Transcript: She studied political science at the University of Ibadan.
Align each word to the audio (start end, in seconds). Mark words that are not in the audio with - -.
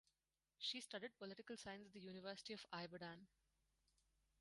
She 0.57 0.81
studied 0.81 1.15
political 1.19 1.55
science 1.57 1.85
at 1.85 1.93
the 1.93 1.99
University 1.99 2.53
of 2.55 2.65
Ibadan. 2.73 3.27